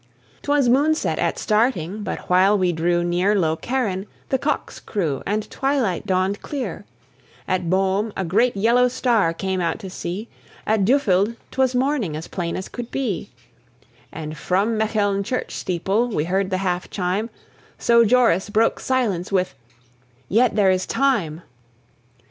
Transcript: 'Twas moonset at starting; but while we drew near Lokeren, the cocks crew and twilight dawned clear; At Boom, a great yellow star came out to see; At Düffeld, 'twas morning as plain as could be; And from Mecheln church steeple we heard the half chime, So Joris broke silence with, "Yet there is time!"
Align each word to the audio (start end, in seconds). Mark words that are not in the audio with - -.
'Twas 0.41 0.67
moonset 0.67 1.19
at 1.19 1.37
starting; 1.37 2.01
but 2.01 2.27
while 2.27 2.57
we 2.57 2.71
drew 2.71 3.03
near 3.03 3.35
Lokeren, 3.35 4.07
the 4.29 4.39
cocks 4.39 4.79
crew 4.79 5.21
and 5.27 5.47
twilight 5.51 6.07
dawned 6.07 6.41
clear; 6.41 6.85
At 7.47 7.69
Boom, 7.69 8.11
a 8.17 8.25
great 8.25 8.57
yellow 8.57 8.87
star 8.87 9.31
came 9.31 9.61
out 9.61 9.77
to 9.77 9.91
see; 9.91 10.27
At 10.65 10.85
Düffeld, 10.85 11.35
'twas 11.51 11.75
morning 11.75 12.17
as 12.17 12.27
plain 12.27 12.55
as 12.57 12.67
could 12.67 12.89
be; 12.89 13.29
And 14.11 14.35
from 14.35 14.75
Mecheln 14.75 15.21
church 15.23 15.53
steeple 15.53 16.07
we 16.07 16.23
heard 16.23 16.49
the 16.49 16.57
half 16.57 16.89
chime, 16.89 17.29
So 17.77 18.03
Joris 18.03 18.49
broke 18.49 18.79
silence 18.79 19.31
with, 19.31 19.53
"Yet 20.27 20.55
there 20.55 20.71
is 20.71 20.87
time!" 20.87 21.43